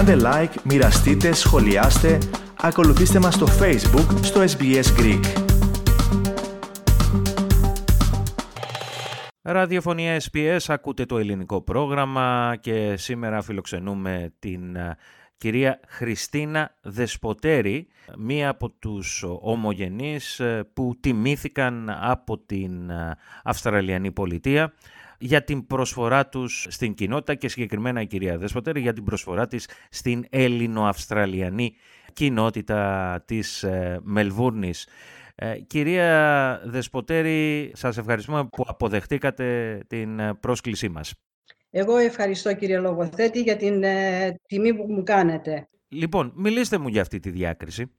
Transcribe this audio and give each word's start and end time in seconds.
Κάντε 0.00 0.16
like, 0.24 0.62
μοιραστείτε, 0.64 1.32
σχολιάστε, 1.32 2.18
ακολουθήστε 2.60 3.18
μας 3.18 3.34
στο 3.34 3.46
Facebook, 3.46 4.18
στο 4.22 4.40
SBS 4.40 4.84
Greek. 4.98 5.20
Ραδιοφωνία 9.42 10.20
SPS, 10.30 10.58
ακούτε 10.66 11.06
το 11.06 11.18
ελληνικό 11.18 11.60
πρόγραμμα 11.60 12.56
και 12.60 12.96
σήμερα 12.96 13.42
φιλοξενούμε 13.42 14.32
την 14.38 14.76
κυρία 15.36 15.80
Χριστίνα 15.86 16.74
Δεσποτέρη, 16.82 17.86
μία 18.18 18.48
από 18.48 18.70
τους 18.70 19.24
ομογενείς 19.40 20.40
ε, 20.40 20.68
που 20.72 20.96
τιμήθηκαν 21.00 21.96
από 22.00 22.38
την 22.38 22.90
ε, 22.90 23.16
Αυστραλιανή 23.44 24.12
πολιτεία 24.12 24.72
για 25.20 25.44
την 25.44 25.66
προσφορά 25.66 26.28
τους 26.28 26.66
στην 26.68 26.94
κοινότητα 26.94 27.34
και 27.34 27.48
συγκεκριμένα 27.48 28.00
η 28.00 28.06
κυρία 28.06 28.38
Δεσποτέρη 28.38 28.80
για 28.80 28.92
την 28.92 29.04
προσφορά 29.04 29.46
της 29.46 29.68
στην 29.90 30.24
Έλληνο-Αυστραλιανή 30.30 31.74
κοινότητα 32.12 33.22
της 33.26 33.62
ε, 33.62 34.00
Μελβούρνης. 34.02 34.88
Κυρία 35.66 36.60
Δεσποτέρη, 36.64 37.70
σας 37.74 37.96
ευχαριστούμε 37.96 38.44
που 38.44 38.64
αποδεχτήκατε 38.66 39.78
την 39.86 40.20
πρόσκλησή 40.40 40.88
μας. 40.88 41.14
Εγώ 41.70 41.96
ευχαριστώ 41.96 42.54
κύριε 42.54 42.78
Λογοθέτη 42.78 43.42
για 43.42 43.56
την 43.56 43.82
ε, 43.82 44.34
τιμή 44.46 44.74
που 44.74 44.92
μου 44.92 45.02
κάνετε. 45.02 45.68
Λοιπόν, 45.88 46.32
μιλήστε 46.36 46.78
μου 46.78 46.88
για 46.88 47.00
αυτή 47.00 47.20
τη 47.20 47.30
διάκριση. 47.30 47.92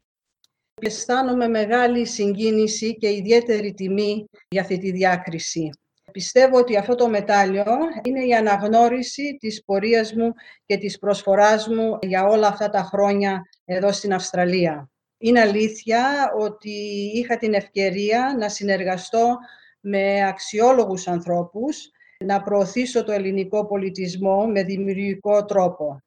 Αισθάνομαι 0.82 1.48
μεγάλη 1.48 2.06
συγκίνηση 2.06 2.98
και 2.98 3.10
ιδιαίτερη 3.10 3.74
τιμή 3.74 4.26
για 4.48 4.62
αυτή 4.62 4.78
τη 4.78 4.92
διάκριση. 4.92 5.70
Πιστεύω 6.12 6.58
ότι 6.58 6.78
αυτό 6.78 6.96
το 6.96 7.10
μετάλλιο 7.10 7.66
είναι 8.04 8.26
η 8.26 8.34
αναγνώριση 8.34 9.38
της 9.40 9.64
πορείας 9.64 10.14
μου 10.14 10.34
και 10.66 10.78
της 10.78 11.00
προσφοράς 11.00 11.68
μου 11.68 11.98
για 12.02 12.26
όλα 12.26 12.48
αυτά 12.48 12.70
τα 12.70 12.84
χρόνια 12.84 13.42
εδώ 13.66 13.92
στην 13.92 14.14
Αυστραλία. 14.14 14.90
Είναι 15.18 15.40
αλήθεια 15.40 16.32
ότι 16.40 16.72
είχα 17.14 17.38
την 17.38 17.54
ευκαιρία 17.54 18.36
να 18.40 18.50
συνεργαστώ 18.50 19.38
με 19.80 20.28
αξιόλογους 20.28 21.08
ανθρώπους 21.08 21.90
να 22.26 22.42
προωθήσω 22.42 23.04
το 23.04 23.12
ελληνικό 23.12 23.66
πολιτισμό 23.66 24.48
με 24.48 24.64
δημιουργικό 24.64 25.46
τρόπο. 25.46 26.02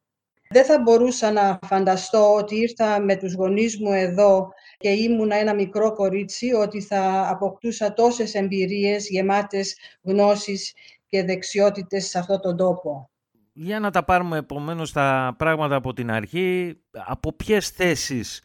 Δεν 0.49 0.65
θα 0.65 0.79
μπορούσα 0.81 1.31
να 1.31 1.59
φανταστώ 1.65 2.35
ότι 2.35 2.55
ήρθα 2.55 2.99
με 2.99 3.15
τους 3.15 3.33
γονείς 3.33 3.79
μου 3.79 3.91
εδώ 3.91 4.49
και 4.77 4.89
ήμουν 4.89 5.31
ένα 5.31 5.53
μικρό 5.53 5.93
κορίτσι, 5.93 6.53
ότι 6.53 6.81
θα 6.81 7.27
αποκτούσα 7.29 7.93
τόσες 7.93 8.33
εμπειρίες 8.33 9.09
γεμάτες 9.09 9.75
γνώσεις 10.01 10.73
και 11.07 11.23
δεξιότητες 11.23 12.07
σε 12.07 12.19
αυτόν 12.19 12.41
τον 12.41 12.57
τόπο. 12.57 13.09
Για 13.53 13.79
να 13.79 13.91
τα 13.91 14.03
πάρουμε 14.03 14.37
επομένως 14.37 14.91
τα 14.91 15.35
πράγματα 15.37 15.75
από 15.75 15.93
την 15.93 16.11
αρχή, 16.11 16.79
από 16.91 17.33
ποιες 17.33 17.69
θέσεις 17.69 18.41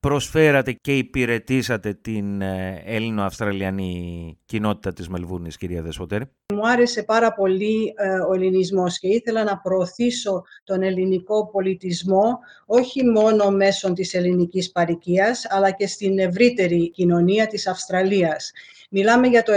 προσφέρατε 0.00 0.72
και 0.72 0.96
υπηρετήσατε 0.96 1.94
την 1.94 2.40
ε, 2.40 2.82
Έλληνο-Αυστραλιανή 2.84 4.38
κοινότητα 4.44 4.92
της 4.92 5.08
Μελβούρνης, 5.08 5.56
κυρία 5.56 5.82
Δεσποτέρη; 5.82 6.24
Μου 6.54 6.68
άρεσε 6.68 7.02
πάρα 7.02 7.32
πολύ 7.32 7.94
ε, 7.96 8.18
ο 8.18 8.34
ελληνισμός 8.34 8.98
και 8.98 9.08
ήθελα 9.08 9.44
να 9.44 9.58
προωθήσω 9.58 10.42
τον 10.64 10.82
ελληνικό 10.82 11.50
πολιτισμό 11.50 12.38
όχι 12.66 13.04
μόνο 13.04 13.50
μέσω 13.50 13.92
της 13.92 14.14
ελληνικής 14.14 14.70
παροικίας, 14.70 15.46
αλλά 15.48 15.70
και 15.70 15.86
στην 15.86 16.18
ευρύτερη 16.18 16.90
κοινωνία 16.90 17.46
της 17.46 17.66
Αυστραλίας. 17.66 18.52
Μιλάμε 18.92 19.26
για 19.26 19.42
το 19.42 19.52
70, 19.52 19.56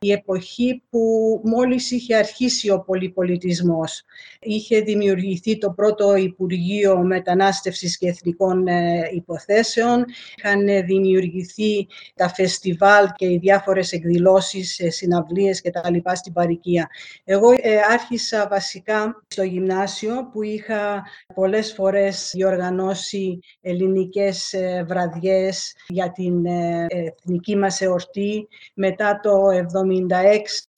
η 0.00 0.12
εποχή 0.12 0.82
που 0.90 1.00
μόλις 1.44 1.90
είχε 1.90 2.16
αρχίσει 2.16 2.70
ο 2.70 2.80
πολυπολιτισμός. 2.80 4.02
Είχε 4.40 4.80
δημιουργηθεί 4.80 5.58
το 5.58 5.70
πρώτο 5.70 6.16
Υπουργείο 6.16 6.98
Μετανάστευσης 6.98 7.98
και 7.98 8.08
Εθνικών 8.08 8.66
ε, 8.66 9.08
Υποθέσεων. 9.24 10.04
Είχαν 10.36 10.86
δημιουργηθεί 10.86 11.86
τα 12.14 12.28
φεστιβάλ 12.28 13.06
και 13.14 13.26
οι 13.26 13.38
διάφορες 13.38 13.92
εκδηλώσεις, 13.92 14.78
ε, 14.78 14.90
συναυλίες 14.90 15.60
και 15.60 15.70
τα 15.70 15.90
λοιπά 15.90 16.14
στην 16.14 16.32
Παρικία. 16.32 16.88
Εγώ 17.24 17.50
ε, 17.50 17.76
άρχισα 17.90 18.48
βασικά 18.50 19.22
στο 19.28 19.42
γυμνάσιο 19.42 20.28
που 20.32 20.42
είχα 20.42 21.02
πολλές 21.34 21.72
φορές 21.72 22.30
διοργανώσει 22.34 23.38
ελληνικές 23.60 24.54
βραδιές 24.86 25.74
για 25.88 26.12
την 26.12 26.46
εθνική 26.88 27.56
μας 27.56 27.80
εορτή 27.80 28.48
μετά 28.74 29.20
το 29.22 29.30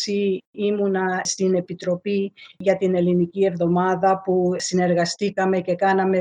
1976 0.06 0.40
ήμουνα 0.50 1.20
στην 1.24 1.54
Επιτροπή 1.54 2.32
για 2.58 2.76
την 2.76 2.94
Ελληνική 2.94 3.44
Εβδομάδα 3.44 4.22
που 4.24 4.50
συνεργαστήκαμε 4.56 5.60
και 5.60 5.74
κάναμε 5.74 6.18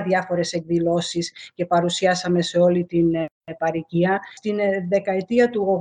29 0.00 0.02
διάφορες 0.06 0.52
εκδηλώσεις 0.52 1.32
και 1.54 1.66
παρουσιάσαμε 1.66 2.42
σε 2.42 2.58
όλη 2.58 2.84
την 2.84 3.06
επαρικία. 3.44 4.20
Στην 4.34 4.56
δεκαετία 4.88 5.50
του 5.50 5.80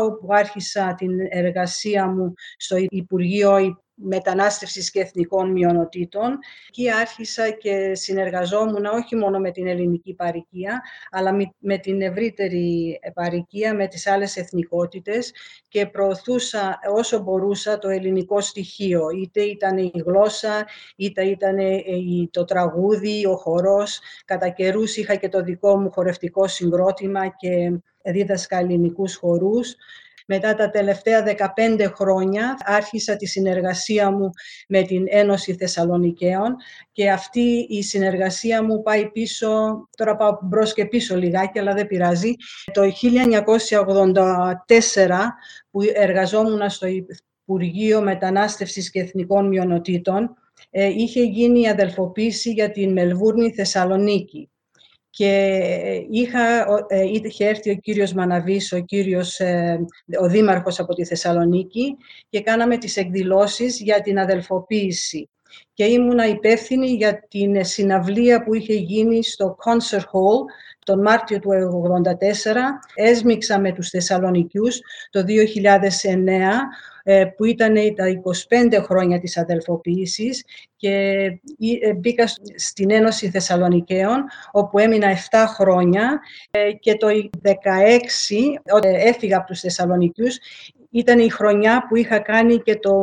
80, 0.00 0.04
όπου 0.04 0.26
άρχισα 0.30 0.94
την 0.94 1.10
εργασία 1.30 2.06
μου 2.06 2.34
στο 2.56 2.76
Υπουργείο 2.88 3.82
μετανάστευσης 3.94 4.90
και 4.90 5.00
εθνικών 5.00 5.50
μειονοτήτων. 5.50 6.38
Εκεί 6.68 6.90
άρχισα 6.90 7.50
και 7.50 7.94
συνεργαζόμουν 7.94 8.84
όχι 8.84 9.16
μόνο 9.16 9.38
με 9.38 9.50
την 9.50 9.66
ελληνική 9.66 10.14
παροικία, 10.14 10.82
αλλά 11.10 11.36
με 11.58 11.78
την 11.78 12.02
ευρύτερη 12.02 12.98
παροικία, 13.14 13.74
με 13.74 13.86
τις 13.86 14.06
άλλες 14.06 14.36
εθνικότητες 14.36 15.32
και 15.68 15.86
προωθούσα 15.86 16.78
όσο 16.94 17.18
μπορούσα 17.18 17.78
το 17.78 17.88
ελληνικό 17.88 18.40
στοιχείο. 18.40 19.10
Είτε 19.10 19.40
ήταν 19.40 19.78
η 19.78 19.92
γλώσσα, 20.06 20.66
είτε 20.96 21.22
ήταν 21.22 21.56
το 22.30 22.44
τραγούδι, 22.44 23.26
ο 23.26 23.36
χορός. 23.36 24.00
Κατά 24.24 24.48
καιρούς 24.48 24.96
είχα 24.96 25.14
και 25.14 25.28
το 25.28 25.42
δικό 25.42 25.80
μου 25.80 25.90
χορευτικό 25.90 26.48
συγκρότημα 26.48 27.28
και 27.28 27.78
δίδασκα 28.04 28.58
ελληνικούς 28.58 29.16
χορούς. 29.16 29.74
Μετά 30.26 30.54
τα 30.54 30.70
τελευταία 30.70 31.24
15 31.56 31.92
χρόνια 31.94 32.56
άρχισα 32.64 33.16
τη 33.16 33.26
συνεργασία 33.26 34.10
μου 34.10 34.30
με 34.68 34.82
την 34.82 35.04
Ένωση 35.08 35.54
Θεσσαλονικαίων 35.54 36.56
και 36.92 37.10
αυτή 37.10 37.66
η 37.68 37.82
συνεργασία 37.82 38.62
μου 38.62 38.82
πάει 38.82 39.10
πίσω, 39.10 39.48
τώρα 39.96 40.16
πάω 40.16 40.38
μπρος 40.42 40.72
και 40.72 40.86
πίσω 40.86 41.16
λιγάκι, 41.16 41.58
αλλά 41.58 41.74
δεν 41.74 41.86
πειράζει. 41.86 42.32
Το 42.72 42.82
1984 42.82 42.88
που 45.70 45.80
εργαζόμουν 45.94 46.70
στο 46.70 46.86
Υπουργείο 47.44 48.02
Μετανάστευσης 48.02 48.90
και 48.90 49.00
Εθνικών 49.00 49.48
Μειονοτήτων, 49.48 50.34
ε, 50.70 50.86
είχε 50.86 51.22
γίνει 51.22 51.60
η 51.60 51.68
αδελφοποίηση 51.68 52.50
για 52.50 52.70
την 52.70 52.92
Μελβούρνη 52.92 53.52
Θεσσαλονίκη 53.52 54.48
και 55.16 56.06
είχα, 56.10 56.66
ε, 56.88 57.02
είχε 57.22 57.46
έρθει 57.46 57.70
ο 57.70 57.74
κύριος 57.74 58.12
Μαναβής, 58.12 58.72
ο, 58.72 58.78
κύριος, 58.78 59.38
ε, 59.40 59.84
ο 60.20 60.28
δήμαρχος 60.28 60.78
από 60.78 60.94
τη 60.94 61.04
Θεσσαλονίκη 61.04 61.96
και 62.28 62.40
κάναμε 62.40 62.78
τις 62.78 62.96
εκδηλώσεις 62.96 63.80
για 63.80 64.00
την 64.00 64.18
αδελφοποίηση. 64.18 65.28
Και 65.74 65.84
ήμουνα 65.84 66.28
υπεύθυνη 66.28 66.86
για 66.86 67.26
την 67.28 67.64
συναυλία 67.64 68.44
που 68.44 68.54
είχε 68.54 68.74
γίνει 68.74 69.24
στο 69.24 69.56
Concert 69.64 69.98
Hall 69.98 70.44
τον 70.84 71.00
Μάρτιο 71.00 71.38
του 71.38 71.50
1984. 71.50 72.56
Έσμιξα 72.94 73.60
με 73.60 73.72
τους 73.72 73.88
Θεσσαλονικιούς 73.88 74.80
το 75.10 75.24
2009 75.26 75.26
ε, 77.06 77.24
που 77.24 77.44
ήταν 77.44 77.74
τα 77.74 78.04
25 78.78 78.82
χρόνια 78.82 79.18
της 79.18 79.36
αδελφοποίησης 79.36 80.44
και 80.76 80.90
ε, 81.82 81.92
μπήκα 81.94 82.24
στην 82.54 82.90
Ένωση 82.90 83.30
Θεσσαλονικαίων, 83.30 84.24
όπου 84.52 84.78
έμεινα 84.78 85.08
7 85.30 85.44
χρόνια 85.46 86.20
ε, 86.50 86.72
και 86.72 86.94
το 86.94 87.06
2016, 87.42 87.50
όταν 88.74 88.94
έφυγα 88.94 89.36
από 89.36 89.46
τους 89.46 89.60
Θεσσαλονικιούς, 89.60 90.38
ήταν 90.90 91.18
η 91.18 91.28
χρονιά 91.28 91.86
που 91.88 91.96
είχα 91.96 92.18
κάνει 92.18 92.58
και 92.58 92.76
το 92.76 92.94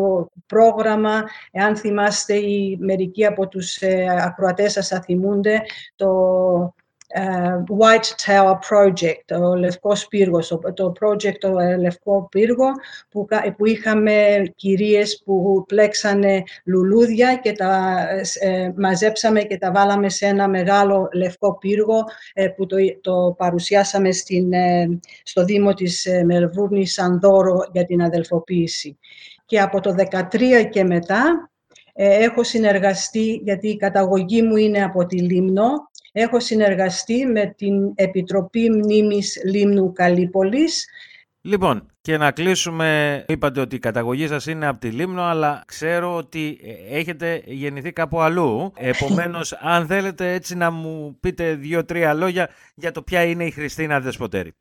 πρόγραμμα, 0.46 1.24
εάν 1.52 1.76
θυμάστε, 1.76 2.34
οι 2.34 2.78
μερικοί 2.80 3.26
από 3.26 3.48
τους 3.48 3.80
ακροατές 4.26 4.72
σας 4.72 4.88
θα 4.88 5.02
θυμούνται, 5.02 5.62
το 5.96 6.10
Uh, 6.62 6.81
White 7.80 8.26
Tower 8.26 8.56
Project, 8.70 9.22
το 9.26 9.56
Λευκό 9.56 9.94
Πύργος, 10.10 10.48
το 10.74 10.94
project 11.00 11.38
το 11.40 11.60
ε, 11.60 11.78
Λευκό 11.78 12.28
Πύργο 12.32 12.66
που, 13.10 13.28
που 13.58 13.66
είχαμε 13.66 14.44
κυρίες 14.56 15.22
που 15.26 15.64
πλέξανε 15.68 16.44
λουλούδια 16.66 17.36
και 17.36 17.52
τα 17.52 17.98
ε, 18.40 18.72
μαζέψαμε 18.76 19.42
και 19.42 19.58
τα 19.58 19.72
βάλαμε 19.72 20.10
σε 20.10 20.26
ένα 20.26 20.48
μεγάλο 20.48 21.08
Λευκό 21.14 21.58
Πύργο 21.58 22.04
που 22.56 22.66
το, 22.66 22.76
το 23.02 23.36
παρουσιάσαμε 23.38 24.12
στην, 24.12 24.52
στο 25.24 25.44
Δήμο 25.44 25.74
της 25.74 26.08
Μελβούρνης 26.26 26.94
σαν 26.94 27.20
δώρο 27.20 27.70
για 27.72 27.86
την 27.86 28.02
αδελφοποίηση. 28.02 28.98
Και 29.46 29.60
από 29.60 29.80
το 29.80 29.96
2013 30.12 30.70
και 30.70 30.84
μετά 30.84 31.51
έχω 31.94 32.44
συνεργαστεί, 32.44 33.42
γιατί 33.44 33.68
η 33.68 33.78
καταγωγή 33.78 34.42
μου 34.42 34.56
είναι 34.56 34.84
από 34.84 35.06
τη 35.06 35.18
Λίμνο, 35.18 35.90
Έχω 36.14 36.40
συνεργαστεί 36.40 37.26
με 37.26 37.54
την 37.58 37.92
Επιτροπή 37.96 38.70
Μνήμης 38.70 39.42
Λίμνου 39.46 39.92
Καλύπολης 39.94 40.86
Λοιπόν, 41.44 41.92
και 42.02 42.18
να 42.18 42.32
κλείσουμε, 42.32 43.24
είπατε 43.28 43.60
ότι 43.60 43.76
η 43.76 43.80
καταγωγή 43.80 44.28
σας 44.28 44.46
είναι 44.46 44.68
από 44.68 44.80
τη 44.80 44.90
Λίμνο, 44.90 45.22
αλλά 45.22 45.64
ξέρω 45.68 46.16
ότι 46.16 46.60
ε, 46.64 46.98
έχετε 46.98 47.42
γεννηθεί 47.46 47.92
κάπου 47.92 48.20
αλλού. 48.20 48.74
Επομένως, 48.78 49.54
αν 49.74 49.88
θέλετε 49.88 50.34
έτσι 50.34 50.56
να 50.56 50.72
μου 50.72 51.18
πείτε 51.20 51.56
δύο-τρία 51.56 52.14
λόγια 52.14 52.50
για 52.76 52.92
το 52.92 53.02
ποια 53.02 53.24
είναι 53.24 53.46
η 53.46 53.52
Χριστίνα 53.52 54.00
Δεσποτέρη. 54.00 54.52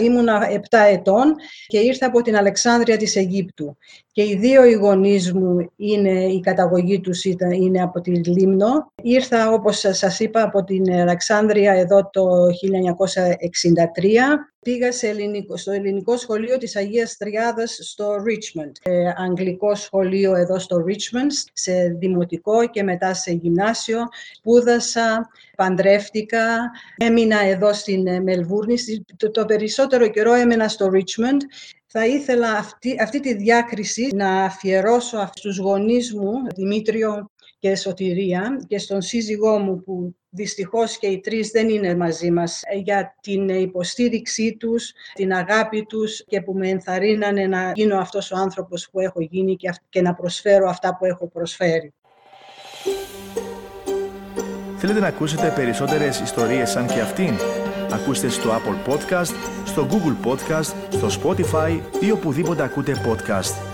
Ήμουνα 0.00 0.48
7 0.50 0.58
ετών 0.70 1.34
και 1.66 1.78
ήρθα 1.78 2.06
από 2.06 2.22
την 2.22 2.36
Αλεξάνδρεια 2.36 2.96
της 2.96 3.16
Αιγύπτου. 3.16 3.76
Και 4.16 4.22
οι 4.22 4.36
δύο 4.36 4.64
οι 4.64 4.72
γονείς 4.72 5.32
μου 5.32 5.70
είναι, 5.76 6.24
η 6.24 6.40
καταγωγή 6.40 7.00
τους 7.00 7.24
ήταν, 7.24 7.50
είναι 7.50 7.82
από 7.82 8.00
τη 8.00 8.10
Λίμνο. 8.10 8.92
Ήρθα, 9.02 9.50
όπως 9.50 9.78
σας 9.90 10.20
είπα, 10.20 10.42
από 10.42 10.64
την 10.64 10.92
Αλεξάνδρεια 10.92 11.72
εδώ 11.72 12.10
το 12.12 12.26
1963 12.46 12.50
πήγα 14.60 14.92
σε 14.92 15.08
ελληνικό, 15.08 15.56
στο 15.56 15.72
ελληνικό 15.72 16.16
σχολείο 16.16 16.58
της 16.58 16.76
Αγίας 16.76 17.16
Τριάδας 17.16 17.78
στο 17.82 18.14
Richmond. 18.14 18.72
Ε, 18.82 19.12
αγγλικό 19.16 19.74
σχολείο 19.74 20.34
εδώ 20.34 20.58
στο 20.58 20.84
Richmond, 20.88 21.50
σε 21.52 21.96
δημοτικό 21.98 22.68
και 22.68 22.82
μετά 22.82 23.14
σε 23.14 23.32
γυμνάσιο. 23.32 23.98
Σπούδασα, 24.32 25.28
παντρεύτηκα, 25.56 26.70
έμεινα 26.96 27.40
εδώ 27.40 27.72
στην 27.72 28.06
ε, 28.06 28.20
Μελβούρνη. 28.20 28.74
Το, 29.16 29.30
το 29.30 29.44
περισσότερο 29.44 30.08
καιρό 30.08 30.32
έμενα 30.32 30.68
στο 30.68 30.90
Richmond 30.92 31.40
θα 31.98 32.06
ήθελα 32.06 32.52
αυτή, 32.52 32.96
αυτή 33.00 33.20
τη 33.20 33.34
διάκριση 33.34 34.08
να 34.14 34.44
αφιερώσω 34.44 35.28
στους 35.34 35.58
γονείς 35.58 36.14
μου, 36.14 36.32
Δημήτριο 36.54 37.30
και 37.58 37.76
Σωτηρία, 37.76 38.64
και 38.66 38.78
στον 38.78 39.02
σύζυγό 39.02 39.58
μου 39.58 39.82
που 39.82 40.16
δυστυχώς 40.28 40.98
και 40.98 41.06
οι 41.06 41.20
τρεις 41.20 41.50
δεν 41.50 41.68
είναι 41.68 41.96
μαζί 41.96 42.30
μας, 42.30 42.62
ε, 42.64 42.76
για 42.78 43.16
την 43.20 43.48
υποστήριξή 43.48 44.56
τους, 44.56 44.92
την 45.14 45.32
αγάπη 45.32 45.84
τους 45.88 46.24
και 46.26 46.40
που 46.40 46.52
με 46.52 46.68
ενθαρρύνανε 46.68 47.46
να 47.46 47.72
γίνω 47.74 47.98
αυτός 47.98 48.30
ο 48.30 48.36
άνθρωπος 48.36 48.88
που 48.90 49.00
έχω 49.00 49.20
γίνει 49.20 49.56
και 49.88 50.02
να 50.02 50.14
προσφέρω 50.14 50.68
αυτά 50.68 50.96
που 50.96 51.04
έχω 51.04 51.28
προσφέρει. 51.28 51.94
Θέλετε 54.76 55.00
να 55.00 55.06
ακούσετε 55.06 55.52
περισσότερες 55.54 56.20
ιστορίες 56.20 56.70
σαν 56.70 56.86
και 56.86 57.00
αυτήν; 57.00 57.34
Ακούστε 57.92 58.28
στο 58.28 58.50
Apple 58.50 58.92
Podcast, 58.92 59.34
στο 59.76 59.88
Google 59.90 60.26
Podcast, 60.26 60.74
στο 60.90 61.06
Spotify 61.06 61.80
ή 62.00 62.10
οπουδήποτε 62.10 62.62
ακούτε 62.62 62.92
podcast. 63.06 63.65